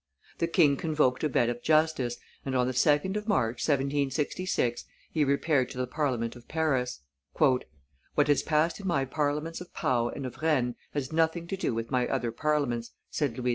The 0.39 0.47
king 0.47 0.77
convoked 0.77 1.23
a 1.23 1.29
bed 1.29 1.49
of 1.49 1.61
justice, 1.61 2.17
and, 2.43 2.55
on 2.55 2.65
the 2.65 2.73
2d 2.73 3.15
of 3.15 3.27
March, 3.27 3.57
1766, 3.61 4.85
he 5.11 5.23
repaired 5.23 5.69
to 5.69 5.77
the 5.77 5.85
Parliament 5.85 6.35
of 6.35 6.47
Paris. 6.47 7.01
"What 7.35 7.65
has 8.27 8.41
passed 8.41 8.79
in 8.79 8.87
my 8.87 9.05
Parliaments 9.05 9.61
of 9.61 9.71
Pau 9.75 10.07
and 10.07 10.25
of 10.25 10.41
Rennes 10.41 10.73
has 10.95 11.13
nothing 11.13 11.45
to 11.49 11.55
do 11.55 11.75
with 11.75 11.91
my 11.91 12.07
other 12.07 12.31
Parliaments," 12.31 12.93
said 13.11 13.37
Louis 13.37 13.49
XV. 13.49 13.49